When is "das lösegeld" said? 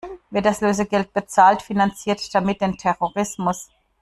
0.41-1.13